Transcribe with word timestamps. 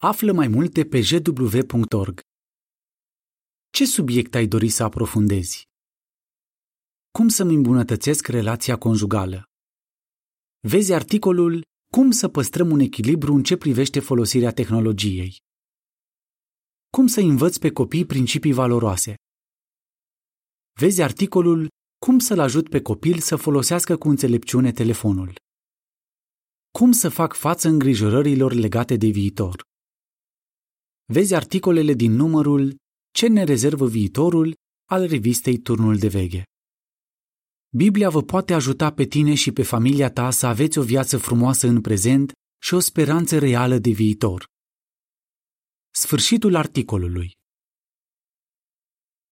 Află 0.00 0.32
mai 0.32 0.48
multe 0.48 0.84
pe 0.84 1.00
jw.org. 1.00 2.20
Ce 3.70 3.86
subiect 3.86 4.34
ai 4.34 4.46
dori 4.46 4.68
să 4.68 4.82
aprofundezi? 4.82 5.62
Cum 7.10 7.28
să-mi 7.28 7.54
îmbunătățesc 7.54 8.26
relația 8.26 8.76
conjugală? 8.78 9.42
Vezi 10.60 10.92
articolul 10.92 11.64
Cum 11.92 12.10
să 12.10 12.28
păstrăm 12.28 12.70
un 12.70 12.80
echilibru 12.80 13.34
în 13.34 13.42
ce 13.42 13.56
privește 13.56 14.00
folosirea 14.00 14.52
tehnologiei. 14.52 15.36
Cum 16.90 17.06
să 17.06 17.20
învăț 17.20 17.56
pe 17.56 17.70
copii 17.72 18.06
principii 18.06 18.52
valoroase? 18.52 19.14
Vezi 20.80 21.02
articolul 21.02 21.68
Cum 22.06 22.18
să-l 22.18 22.38
ajut 22.38 22.68
pe 22.68 22.82
copil 22.82 23.18
să 23.18 23.36
folosească 23.36 23.96
cu 23.96 24.08
înțelepciune 24.08 24.72
telefonul. 24.72 25.34
Cum 26.70 26.92
să 26.92 27.08
fac 27.08 27.34
față 27.34 27.68
îngrijorărilor 27.68 28.52
legate 28.52 28.96
de 28.96 29.06
viitor? 29.06 29.67
Vezi 31.12 31.34
articolele 31.34 31.92
din 31.92 32.12
numărul 32.12 32.76
Ce 33.10 33.26
ne 33.26 33.44
rezervă 33.44 33.86
viitorul 33.86 34.54
al 34.90 35.06
revistei 35.06 35.58
Turnul 35.58 35.96
de 35.96 36.08
Veche. 36.08 36.42
Biblia 37.76 38.10
vă 38.10 38.22
poate 38.22 38.54
ajuta 38.54 38.92
pe 38.92 39.04
tine 39.04 39.34
și 39.34 39.52
pe 39.52 39.62
familia 39.62 40.10
ta 40.10 40.30
să 40.30 40.46
aveți 40.46 40.78
o 40.78 40.82
viață 40.82 41.18
frumoasă 41.18 41.66
în 41.66 41.80
prezent 41.80 42.32
și 42.62 42.74
o 42.74 42.78
speranță 42.78 43.38
reală 43.38 43.78
de 43.78 43.90
viitor. 43.90 44.46
Sfârșitul 45.90 46.54
articolului. 46.54 47.37